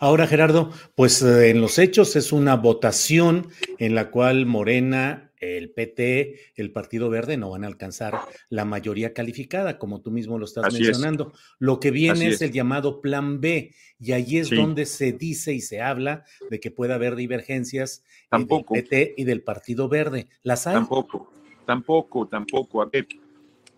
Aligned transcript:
Ahora, 0.00 0.26
Gerardo, 0.26 0.70
pues 0.94 1.22
eh, 1.22 1.50
en 1.50 1.60
los 1.60 1.78
hechos 1.78 2.14
es 2.16 2.32
una 2.32 2.56
votación 2.56 3.48
en 3.78 3.94
la 3.94 4.10
cual 4.10 4.46
Morena, 4.46 5.24
el 5.40 5.70
PT, 5.70 6.36
el 6.56 6.72
Partido 6.72 7.08
Verde 7.10 7.36
no 7.36 7.50
van 7.50 7.62
a 7.64 7.68
alcanzar 7.68 8.18
la 8.48 8.64
mayoría 8.64 9.12
calificada, 9.14 9.78
como 9.78 10.00
tú 10.00 10.10
mismo 10.10 10.38
lo 10.38 10.44
estás 10.44 10.64
Así 10.66 10.82
mencionando. 10.82 11.32
Lo 11.58 11.78
que 11.80 11.90
viene 11.90 12.26
es, 12.28 12.34
es. 12.36 12.42
el 12.42 12.52
llamado 12.52 13.00
Plan 13.00 13.40
B, 13.40 13.72
y 14.00 14.12
ahí 14.12 14.38
es 14.38 14.48
Sí. 14.48 14.56
donde 14.56 14.84
se 14.86 15.12
dice 15.12 15.52
y 15.52 15.60
se 15.60 15.80
habla 15.80 16.24
de 16.50 16.58
que 16.60 16.70
puede 16.70 16.92
haber 16.94 17.14
divergencias 17.16 18.02
eh, 18.06 18.26
Tampoco. 18.30 18.74
del 18.74 18.84
PT 18.84 19.14
y 19.16 19.24
del 19.24 19.42
Partido 19.42 19.88
Verde. 19.88 20.28
¿Las 20.42 20.66
hay? 20.66 20.74
Tampoco, 20.74 21.32
tampoco, 21.66 22.26
tampoco. 22.26 22.82
A 22.82 22.86
ver, 22.86 23.06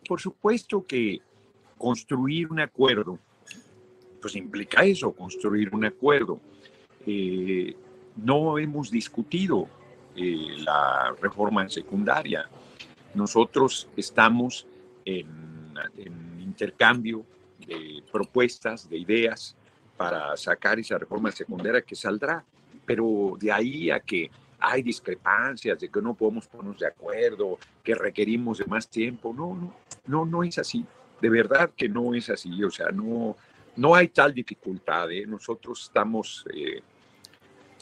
por 0.08 0.20
supuesto 0.20 0.86
que 0.86 1.20
construir 1.78 2.48
un 2.50 2.60
acuerdo, 2.60 3.18
pues 4.20 4.36
implica 4.36 4.84
eso, 4.84 5.12
construir 5.12 5.74
un 5.74 5.84
acuerdo. 5.84 6.40
Eh, 7.06 7.74
no 8.16 8.58
hemos 8.58 8.90
discutido 8.90 9.68
eh, 10.16 10.56
la 10.58 11.14
reforma 11.20 11.68
secundaria. 11.68 12.48
Nosotros 13.14 13.88
estamos 13.96 14.66
en, 15.04 15.48
intercambio 16.40 17.24
de 17.66 18.02
propuestas, 18.12 18.88
de 18.90 18.98
ideas 18.98 19.56
para 19.96 20.36
sacar 20.36 20.78
esa 20.78 20.98
reforma 20.98 21.30
secundaria 21.30 21.80
que 21.80 21.94
saldrá, 21.94 22.44
pero 22.84 23.36
de 23.38 23.52
ahí 23.52 23.90
a 23.90 24.00
que 24.00 24.30
hay 24.58 24.82
discrepancias, 24.82 25.78
de 25.78 25.88
que 25.88 26.02
no 26.02 26.14
podemos 26.14 26.46
ponernos 26.48 26.78
de 26.78 26.86
acuerdo, 26.86 27.58
que 27.82 27.94
requerimos 27.94 28.58
de 28.58 28.66
más 28.66 28.88
tiempo. 28.88 29.32
No, 29.32 29.54
no, 29.54 29.74
no, 30.06 30.26
no 30.26 30.42
es 30.42 30.58
así. 30.58 30.84
De 31.20 31.30
verdad 31.30 31.70
que 31.74 31.88
no 31.88 32.14
es 32.14 32.28
así. 32.28 32.62
O 32.62 32.70
sea, 32.70 32.90
no, 32.90 33.36
no 33.80 33.94
hay 33.94 34.08
tal 34.08 34.34
dificultad. 34.34 35.10
¿eh? 35.10 35.24
Nosotros 35.26 35.84
estamos, 35.84 36.44
eh, 36.52 36.82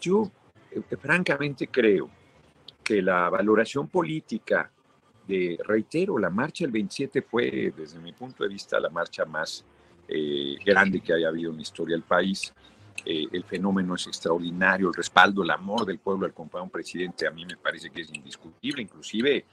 yo 0.00 0.30
eh, 0.70 0.80
francamente 0.96 1.66
creo 1.66 2.08
que 2.84 3.02
la 3.02 3.28
valoración 3.28 3.88
política 3.88 4.70
de, 5.26 5.58
reitero, 5.64 6.16
la 6.16 6.30
marcha 6.30 6.64
del 6.64 6.70
27 6.70 7.22
fue, 7.22 7.74
desde 7.76 7.98
mi 7.98 8.12
punto 8.12 8.44
de 8.44 8.48
vista, 8.48 8.78
la 8.78 8.90
marcha 8.90 9.24
más 9.24 9.64
grande 10.64 11.00
que 11.00 11.12
haya 11.12 11.28
habido 11.28 11.50
en 11.50 11.56
la 11.56 11.62
historia 11.62 11.94
del 11.94 12.04
país. 12.04 12.50
El 13.04 13.44
fenómeno 13.44 13.94
es 13.94 14.06
extraordinario, 14.06 14.88
el 14.88 14.94
respaldo, 14.94 15.42
el 15.42 15.50
amor 15.50 15.84
del 15.84 15.98
pueblo 15.98 16.24
al 16.24 16.32
compañero 16.32 16.70
presidente 16.70 17.26
a 17.26 17.30
mí 17.30 17.44
me 17.44 17.58
parece 17.58 17.90
que 17.90 18.00
es 18.00 18.14
indiscutible, 18.14 18.80
inclusive 18.80 19.44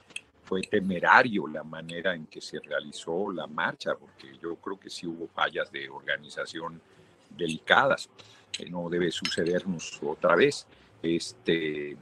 fue 0.46 0.62
temerario 0.62 1.48
la 1.48 1.64
manera 1.64 2.14
en 2.14 2.26
que 2.26 2.40
se 2.40 2.60
realizó 2.60 3.32
la 3.32 3.48
marcha, 3.48 3.96
porque 3.96 4.28
yo 4.40 4.54
creo 4.56 4.78
que 4.78 4.88
sí 4.88 5.04
hubo 5.04 5.26
fallas 5.26 5.70
de 5.72 5.88
organización 5.88 6.80
delicadas, 7.36 8.08
que 8.52 8.70
no 8.70 8.88
debe 8.88 9.10
sucedernos 9.10 9.98
otra 10.02 10.36
vez, 10.36 10.66
este, 11.02 11.96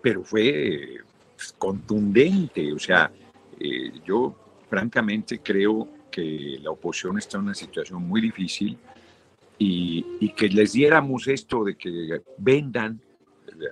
pero 0.00 0.24
fue 0.24 0.96
pues, 1.36 1.52
contundente, 1.58 2.72
o 2.72 2.78
sea, 2.78 3.12
eh, 3.60 3.92
yo 4.04 4.34
francamente 4.70 5.40
creo 5.40 5.86
que 6.10 6.58
la 6.62 6.70
oposición 6.70 7.18
está 7.18 7.36
en 7.36 7.44
una 7.44 7.54
situación 7.54 8.02
muy 8.02 8.22
difícil, 8.22 8.78
y, 9.58 10.04
y 10.18 10.30
que 10.30 10.48
les 10.48 10.72
diéramos 10.72 11.28
esto 11.28 11.62
de 11.62 11.76
que 11.76 12.22
vendan 12.38 13.00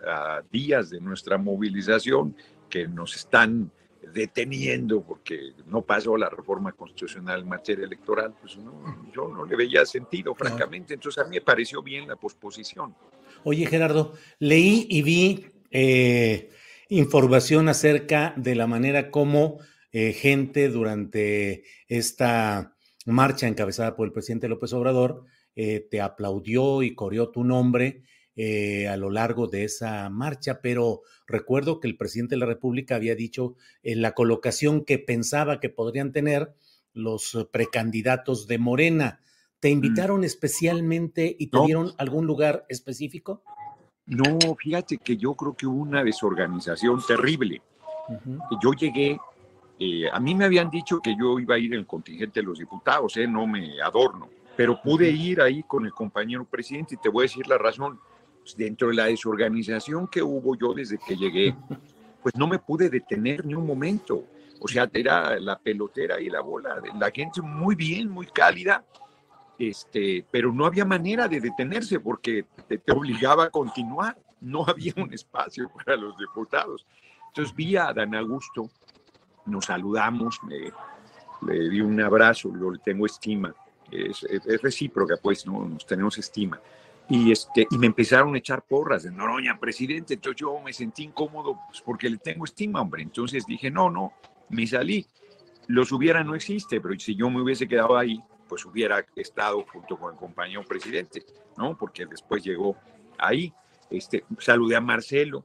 a 0.07 0.43
días 0.53 0.91
de 0.91 1.01
nuestra 1.01 1.39
movilización, 1.39 2.37
que 2.73 2.89
nos 2.89 3.15
están 3.17 3.71
deteniendo 4.15 5.03
porque 5.03 5.53
no 5.67 5.83
pasó 5.83 6.17
la 6.17 6.31
reforma 6.31 6.73
constitucional 6.73 7.41
en 7.41 7.49
materia 7.49 7.85
electoral, 7.85 8.35
pues 8.41 8.57
no, 8.57 9.11
yo 9.15 9.29
no 9.29 9.45
le 9.45 9.57
veía 9.57 9.85
sentido, 9.85 10.35
francamente. 10.35 10.95
Entonces 10.95 11.23
a 11.23 11.29
mí 11.29 11.37
me 11.37 11.43
pareció 11.43 11.83
bien 11.83 12.09
la 12.09 12.17
posposición. 12.17 12.95
Oye, 13.45 13.67
Gerardo, 13.67 14.15
leí 14.39 14.87
y 14.89 15.03
vi 15.03 15.47
eh, 15.71 16.49
información 16.89 17.69
acerca 17.69 18.33
de 18.37 18.55
la 18.55 18.67
manera 18.67 19.11
como 19.11 19.59
eh, 19.93 20.15
gente 20.15 20.71
durante 20.71 21.65
esta 21.89 22.75
marcha 23.05 23.49
encabezada 23.49 23.95
por 23.95 24.07
el 24.07 24.13
presidente 24.13 24.49
López 24.49 24.73
Obrador 24.73 25.27
eh, 25.55 25.87
te 25.91 26.01
aplaudió 26.01 26.83
y 26.83 26.95
coreó 26.95 27.29
tu 27.29 27.45
nombre 27.45 28.05
eh, 28.37 28.89
a 28.89 28.97
lo 28.97 29.11
largo 29.11 29.47
de 29.47 29.65
esa 29.65 30.09
marcha, 30.09 30.61
pero 30.63 31.03
recuerdo 31.27 31.81
que 31.81 31.89
el 31.89 31.97
presidente 31.97 32.35
de 32.35 32.41
la 32.41 32.47
República 32.47 32.97
había 32.97 33.15
dicho 33.15 33.57
en 33.83 34.03
la 34.03 34.13
colocación 34.13 34.85
que 34.85 34.99
pensaba 34.99 35.61
que 35.61 35.69
podrían 35.69 36.13
tener 36.13 36.55
los 36.95 37.49
precandidatos 37.53 38.47
de 38.47 38.59
Morena. 38.59 39.21
¿Te 39.61 39.71
invitaron 39.71 40.25
especialmente 40.25 41.37
y 41.39 41.47
te 41.49 41.57
No. 41.59 41.65
dieron 41.65 41.93
algún 41.99 42.27
lugar 42.27 42.67
específico? 42.69 43.43
No, 44.07 44.39
fíjate 44.59 44.99
que 44.99 45.17
yo 45.17 45.35
creo 45.35 45.55
que 45.55 45.67
hubo 45.67 45.81
una 45.83 46.03
desorganización 46.03 47.01
terrible. 47.07 47.63
Yo 48.61 48.73
llegué, 48.73 49.19
eh, 49.79 50.09
a 50.13 50.19
mí 50.19 50.35
me 50.35 50.45
habían 50.45 50.69
dicho 50.71 51.01
que 51.01 51.15
yo 51.19 51.39
iba 51.39 51.55
a 51.55 51.59
ir 51.59 51.73
en 51.75 51.81
el 51.81 51.87
contingente 51.87 52.41
de 52.41 52.47
los 52.47 52.59
diputados, 52.59 53.17
eh, 53.17 53.27
no 53.27 53.47
me 53.47 53.81
adorno, 53.81 54.29
pero 54.57 54.81
pude 54.83 55.11
ir 55.11 55.41
ahí 55.41 55.63
con 55.63 55.87
el 55.87 55.93
compañero 55.93 56.45
presidente 56.45 56.97
y 56.97 56.99
te 56.99 57.09
voy 57.09 57.23
a 57.23 57.29
decir 57.29 57.47
la 57.47 57.59
razón. 57.59 58.01
Pues, 58.43 58.57
dentro 58.57 58.89
de 58.89 58.95
la 58.95 59.05
desorganización 59.07 60.09
que 60.09 60.23
hubo 60.23 60.57
yo 60.57 60.75
desde 60.75 60.99
que 60.99 61.17
llegué, 61.17 61.55
pues 62.23 62.35
no 62.37 62.47
me 62.47 62.59
pude 62.59 62.89
detener 62.91 63.45
ni 63.47 63.55
un 63.55 63.67
momento. 63.67 64.25
O 64.61 64.69
sea, 64.69 64.89
era 64.93 65.39
la 65.41 65.59
pelotera 65.59 66.21
y 66.21 66.29
la 66.31 66.41
bola. 66.41 66.81
La 66.99 67.11
gente 67.11 67.41
muy 67.43 67.75
bien, 67.75 68.09
muy 68.09 68.27
cálida, 68.27 68.85
este, 69.59 70.25
pero 70.31 70.53
no 70.53 70.67
había 70.67 70.85
manera 70.85 71.29
de 71.29 71.41
detenerse 71.41 72.01
porque 72.01 72.47
te, 72.69 72.79
te 72.79 72.93
obligaba 72.93 73.45
a 73.45 73.51
continuar. 73.51 74.17
No 74.41 74.65
había 74.69 74.93
un 74.97 75.13
espacio 75.13 75.71
para 75.71 75.97
los 75.97 76.17
diputados. 76.19 76.87
Entonces 77.29 77.55
vi 77.55 77.77
a 77.77 77.93
Dan 77.93 78.15
Augusto, 78.15 78.69
nos 79.47 79.65
saludamos, 79.67 80.39
me, 80.45 80.71
le 81.53 81.69
di 81.69 81.81
un 81.81 82.01
abrazo, 82.01 82.53
le 82.55 82.79
tengo 82.79 83.07
estima, 83.07 83.55
es, 83.91 84.23
es- 84.25 84.47
es 84.47 84.63
recíproca, 84.63 85.17
pues, 85.21 85.47
¿no? 85.47 85.65
nos 85.67 85.87
tenemos 85.87 86.19
estima. 86.19 86.61
Y, 87.15 87.31
este, 87.31 87.67
y 87.71 87.77
me 87.77 87.89
empezaron 87.89 88.35
a 88.35 88.39
echar 88.39 88.65
porras 88.65 89.03
de 89.03 89.11
Noroña, 89.11 89.61
presidente. 89.61 90.15
Entonces 90.15 90.41
yo 90.41 90.59
me 90.61 90.73
sentí 90.73 91.03
incómodo 91.03 91.59
pues, 91.69 91.83
porque 91.83 92.09
le 92.09 92.17
tengo 92.17 92.47
estima, 92.47 92.81
hombre. 92.81 93.03
Entonces 93.03 93.45
dije, 93.45 93.71
no, 93.71 93.91
no, 93.91 94.15
me 94.49 94.67
salí. 94.67 95.07
Los 95.67 95.93
hubiera 95.93 96.25
no 96.25 96.35
existe, 96.35 96.81
pero 96.81 96.99
si 96.99 97.15
yo 97.15 97.29
me 97.29 97.43
hubiese 97.43 97.69
quedado 97.69 97.99
ahí, 97.99 98.19
pues 98.49 98.65
hubiera 98.65 99.05
estado 99.15 99.63
junto 99.71 99.99
con 99.99 100.15
el 100.15 100.19
compañero 100.19 100.65
presidente, 100.65 101.23
¿no? 101.59 101.77
Porque 101.77 102.07
después 102.07 102.43
llegó 102.43 102.79
ahí. 103.19 103.53
Este, 103.91 104.25
saludé 104.39 104.77
a 104.77 104.81
Marcelo, 104.81 105.45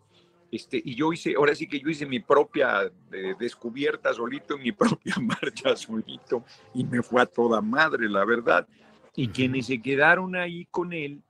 este, 0.49 0.81
y 0.81 0.95
yo 0.95 1.11
hice, 1.11 1.33
ahora 1.35 1.53
sí 1.53 1.67
que 1.67 1.81
yo 1.81 1.89
hice 1.89 2.05
mi 2.05 2.21
propia 2.21 2.89
eh, 3.11 3.35
descubierta 3.37 4.13
solito, 4.13 4.57
mi 4.57 4.71
propia 4.71 5.15
marcha 5.19 5.75
solito, 5.75 6.45
y 6.73 6.85
me 6.85 7.03
fue 7.03 7.21
a 7.21 7.25
toda 7.25 7.59
madre, 7.59 8.07
la 8.07 8.23
verdad. 8.23 8.65
Y 9.17 9.27
quienes 9.27 9.65
se 9.65 9.81
quedaron 9.81 10.35
ahí 10.37 10.65
con 10.71 10.93
él, 10.93 11.23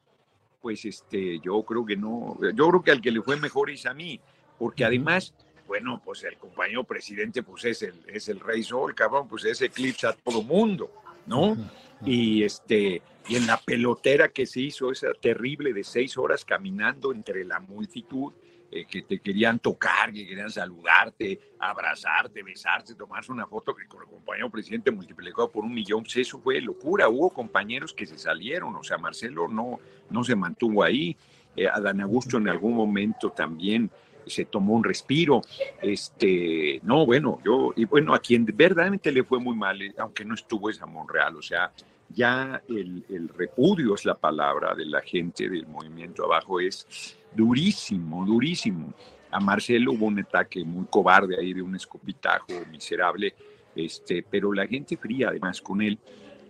pues 0.62 0.86
este, 0.86 1.40
yo 1.40 1.64
creo 1.64 1.86
que 1.86 1.96
no, 1.96 2.38
yo 2.54 2.70
creo 2.70 2.84
que 2.84 2.92
al 2.92 3.02
que 3.02 3.12
le 3.12 3.22
fue 3.22 3.38
mejor 3.38 3.70
es 3.70 3.86
a 3.86 3.94
mí, 3.94 4.20
porque 4.58 4.86
además, 4.86 5.34
bueno, 5.68 6.02
pues 6.04 6.24
el 6.24 6.38
compañero 6.38 6.84
presidente, 6.84 7.44
pues 7.44 7.66
es 7.66 7.82
el, 7.84 7.96
es 8.08 8.30
el 8.30 8.40
rey 8.40 8.64
sol, 8.64 8.96
cabrón, 8.96 9.28
pues 9.28 9.46
ese 9.46 9.66
eclipse 9.66 10.08
a 10.08 10.14
todo 10.14 10.42
mundo, 10.42 10.92
¿no? 11.26 11.58
Y 12.06 12.44
este, 12.44 13.02
y 13.28 13.36
en 13.36 13.48
la 13.48 13.58
pelotera 13.58 14.30
que 14.30 14.46
se 14.46 14.62
hizo, 14.62 14.92
esa 14.92 15.14
terrible 15.14 15.74
de 15.74 15.84
seis 15.84 16.18
horas 16.18 16.46
caminando 16.46 17.12
entre 17.12 17.44
la 17.44 17.60
multitud, 17.60 18.34
eh, 18.70 18.86
que 18.86 19.02
te 19.02 19.20
querían 19.20 19.60
tocar, 19.60 20.12
que 20.12 20.28
querían 20.28 20.50
saludarte, 20.50 21.40
abrazarte, 21.58 22.44
besarte, 22.44 22.96
tomarse 22.96 23.32
una 23.32 23.48
foto 23.48 23.74
que 23.74 23.88
con 23.88 24.02
el 24.02 24.08
compañero 24.08 24.50
presidente 24.50 24.92
multiplicado 24.92 25.50
por 25.50 25.64
un 25.64 25.74
millón, 25.74 26.04
pues 26.04 26.18
eso 26.18 26.40
fue 26.40 26.60
locura. 26.60 27.08
Hubo 27.08 27.30
compañeros 27.30 27.94
que 27.94 28.06
se 28.06 28.18
salieron, 28.18 28.76
o 28.76 28.84
sea, 28.84 28.98
Marcelo 28.98 29.48
no, 29.48 29.80
no 30.10 30.24
se 30.24 30.36
mantuvo 30.36 30.84
ahí. 30.84 31.16
Eh, 31.56 31.68
Adán 31.68 32.02
Augusto 32.02 32.38
en 32.38 32.50
algún 32.50 32.76
momento 32.76 33.32
también 33.32 33.90
se 34.26 34.46
tomó 34.46 34.74
un 34.74 34.84
respiro. 34.84 35.42
Este, 35.82 36.82
no, 36.84 37.06
bueno, 37.06 37.40
yo, 37.46 37.72
y 37.76 37.86
bueno, 37.86 38.14
a 38.14 38.20
quien 38.20 38.46
verdaderamente 38.46 39.12
le 39.12 39.24
fue 39.24 39.40
muy 39.40 39.56
mal, 39.56 39.82
eh, 39.82 39.94
aunque 39.98 40.26
no 40.26 40.34
estuvo 40.34 40.70
es 40.70 40.82
a 40.82 40.86
Monreal, 40.86 41.38
o 41.38 41.42
sea, 41.42 41.72
ya 42.10 42.62
el, 42.70 43.06
el, 43.10 43.30
repudio 43.30 43.96
es 43.96 44.06
la 44.06 44.16
palabra 44.16 44.74
de 44.76 44.86
la 44.86 45.02
gente 45.02 45.50
del 45.50 45.68
movimiento 45.68 46.26
abajo, 46.26 46.60
es 46.60 47.18
durísimo, 47.38 48.26
durísimo. 48.26 48.94
A 49.30 49.40
Marcelo 49.40 49.92
hubo 49.94 50.08
un 50.08 50.20
ataque 50.20 50.66
muy 50.66 50.86
cobarde 50.90 51.38
ahí 51.40 51.54
de 51.54 51.62
un 51.62 51.76
escopitajo 51.76 52.48
miserable, 52.72 53.36
este, 53.76 54.24
pero 54.24 54.52
la 54.52 54.66
gente 54.66 54.98
fría 54.98 55.30
además 55.30 55.62
con 55.62 55.82
él. 55.82 56.00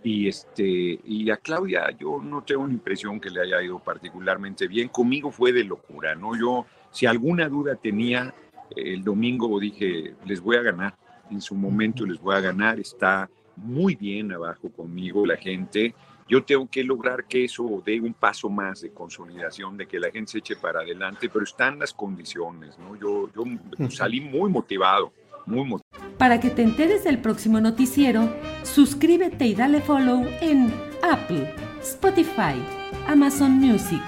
Y, 0.02 0.28
este, 0.28 0.98
y 1.04 1.28
a 1.28 1.36
Claudia 1.36 1.90
yo 1.98 2.22
no 2.22 2.42
tengo 2.42 2.62
una 2.62 2.72
impresión 2.72 3.20
que 3.20 3.30
le 3.30 3.42
haya 3.42 3.62
ido 3.62 3.78
particularmente 3.78 4.66
bien. 4.66 4.88
Conmigo 4.88 5.30
fue 5.30 5.52
de 5.52 5.64
locura, 5.64 6.14
¿no? 6.14 6.34
Yo, 6.38 6.64
si 6.90 7.04
alguna 7.04 7.48
duda 7.48 7.76
tenía, 7.76 8.32
el 8.74 9.02
domingo 9.02 9.58
dije, 9.60 10.14
les 10.24 10.40
voy 10.40 10.56
a 10.56 10.62
ganar. 10.62 10.96
En 11.30 11.42
su 11.42 11.54
momento 11.54 12.06
les 12.06 12.18
voy 12.18 12.36
a 12.36 12.40
ganar. 12.40 12.80
Está 12.80 13.28
muy 13.56 13.96
bien 13.96 14.32
abajo 14.32 14.70
conmigo 14.70 15.26
la 15.26 15.36
gente 15.36 15.94
yo 16.28 16.44
tengo 16.44 16.68
que 16.68 16.84
lograr 16.84 17.24
que 17.24 17.44
eso 17.44 17.82
dé 17.84 18.00
un 18.00 18.12
paso 18.12 18.48
más 18.50 18.82
de 18.82 18.90
consolidación, 18.90 19.76
de 19.76 19.86
que 19.86 19.98
la 19.98 20.10
gente 20.10 20.32
se 20.32 20.38
eche 20.38 20.56
para 20.56 20.80
adelante, 20.80 21.28
pero 21.28 21.44
están 21.44 21.78
las 21.78 21.92
condiciones, 21.92 22.78
¿no? 22.78 22.96
Yo, 22.96 23.30
yo 23.34 23.90
salí 23.90 24.20
muy 24.20 24.50
motivado, 24.50 25.12
muy 25.46 25.64
motivado. 25.64 26.16
Para 26.18 26.38
que 26.38 26.50
te 26.50 26.62
enteres 26.62 27.04
del 27.04 27.20
próximo 27.20 27.60
noticiero, 27.60 28.28
suscríbete 28.62 29.46
y 29.46 29.54
dale 29.54 29.80
follow 29.80 30.26
en 30.40 30.72
Apple, 31.02 31.54
Spotify, 31.80 32.60
Amazon 33.06 33.52
Music, 33.52 34.02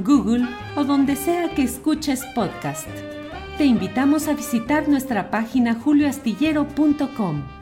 Google 0.00 0.46
o 0.74 0.84
donde 0.84 1.14
sea 1.14 1.54
que 1.54 1.62
escuches 1.62 2.24
podcast. 2.34 2.88
Te 3.58 3.64
invitamos 3.64 4.26
a 4.26 4.34
visitar 4.34 4.88
nuestra 4.88 5.30
página 5.30 5.74
julioastillero.com. 5.74 7.59